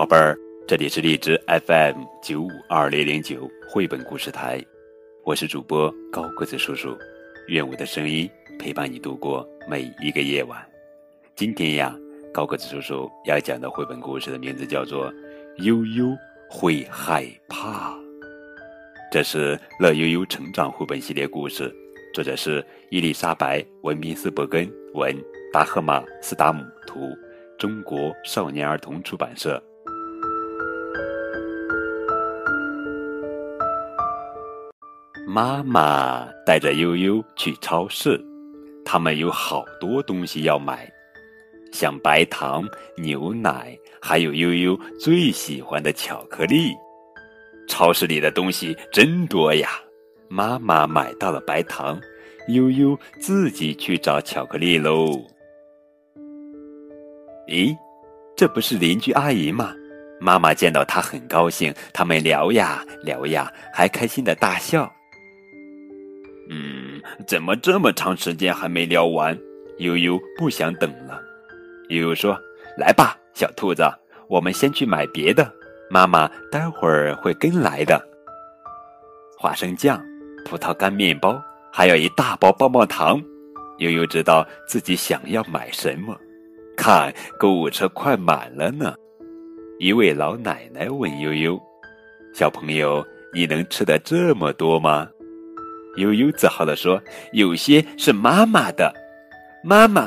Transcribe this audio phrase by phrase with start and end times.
[0.00, 0.34] 宝贝儿，
[0.66, 4.58] 这里是荔枝 FM 九五二零零九绘本故事台，
[5.24, 6.96] 我是主播高个子叔叔，
[7.48, 8.26] 愿我的声音
[8.58, 10.58] 陪伴你度过每一个夜晚。
[11.36, 11.94] 今天呀，
[12.32, 15.12] 高个子叔叔要讲的绘本故事的名字叫做
[15.56, 16.16] 《悠悠
[16.48, 17.90] 会害怕》，
[19.12, 21.70] 这是乐悠悠成长绘本系列故事，
[22.14, 25.14] 作者是伊丽莎白·文宾斯伯根文，
[25.52, 27.14] 达赫玛·斯达姆图。
[27.58, 29.62] 中国少年儿童出版社。
[35.32, 38.20] 妈妈带着悠悠去超市，
[38.84, 40.92] 他们有好多东西要买，
[41.72, 46.72] 像白糖、牛奶，还有悠悠最喜欢的巧克力。
[47.68, 49.68] 超市里的东西真多呀！
[50.28, 51.96] 妈妈买到了白糖，
[52.48, 55.12] 悠悠自己去找巧克力喽。
[57.46, 57.72] 咦，
[58.34, 59.72] 这不是邻居阿姨吗？
[60.20, 64.92] 妈妈见到她很高兴，他们聊呀聊呀，还开心的大笑。
[66.52, 69.38] 嗯，怎么这么长时间还没聊完？
[69.78, 71.22] 悠悠不想等了。
[71.88, 72.36] 悠悠说
[72.76, 73.82] ：“来吧，小兔子，
[74.28, 75.48] 我们先去买别的，
[75.88, 78.04] 妈妈待会儿会跟来的。”
[79.38, 80.04] 花生酱、
[80.44, 81.40] 葡萄干面包，
[81.72, 83.22] 还有一大包棒棒糖。
[83.78, 86.18] 悠悠知道自己想要买什么。
[86.76, 88.94] 看，购物车快满了呢。
[89.78, 91.58] 一位老奶奶问悠悠
[92.34, 95.08] ：“小朋友，你能吃的这么多吗？”
[95.96, 97.00] 悠悠自豪地说
[97.32, 98.92] ：“有些是妈妈的。”
[99.62, 100.02] 妈妈，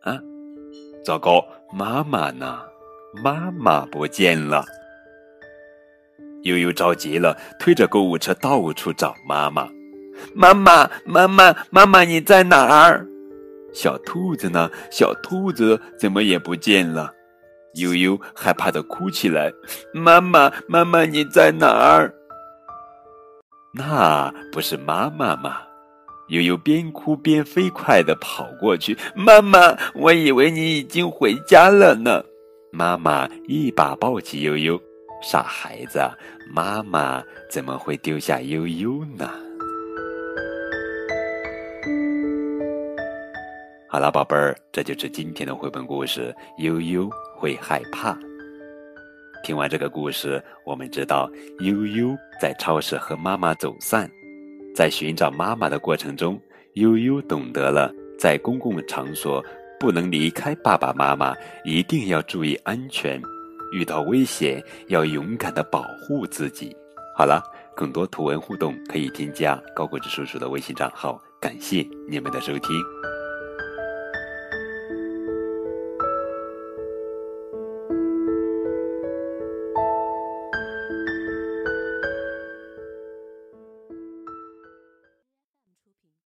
[0.00, 0.18] 啊，
[1.04, 2.60] 糟糕，妈妈呢？
[3.22, 4.64] 妈妈不见了。
[6.42, 9.68] 悠悠着急了，推着购物车到处找妈妈。
[10.34, 13.06] 妈妈，妈妈，妈妈，你在哪儿？
[13.74, 14.70] 小兔子呢？
[14.90, 17.12] 小兔子怎么也不见了？
[17.74, 19.52] 悠悠害怕的哭起来
[19.92, 22.14] ：“妈妈，妈妈，你在哪儿？”
[23.76, 25.58] 那不是妈妈吗？
[26.28, 32.24] 悠悠边哭边飞快的跑过去：“妈妈，我以为你已经回家了呢。”
[32.72, 34.80] 妈妈一把抱起悠悠
[35.22, 36.00] ：“傻孩子，
[36.52, 39.30] 妈妈怎么会丢下悠悠呢？”
[43.88, 46.34] 好了，宝贝儿，这就是今天的绘本故事。
[46.58, 48.18] 悠悠会害怕。
[49.46, 51.30] 听完这个故事，我们知道
[51.60, 54.10] 悠悠在超市和妈妈走散，
[54.74, 56.36] 在寻找妈妈的过程中，
[56.72, 59.40] 悠悠懂得了在公共场所
[59.78, 61.32] 不能离开爸爸妈妈，
[61.64, 63.22] 一定要注意安全，
[63.72, 66.76] 遇到危险要勇敢的保护自己。
[67.16, 67.40] 好了，
[67.76, 71.22] 更多图文互动可以添加高果子叔叔的微信账号。
[71.40, 73.15] 感谢你们的收听。